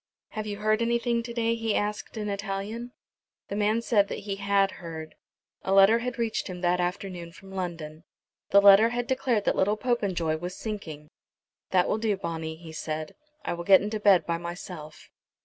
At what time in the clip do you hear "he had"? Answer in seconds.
4.25-4.71